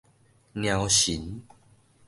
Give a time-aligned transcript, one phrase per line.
[0.53, 1.43] 貓神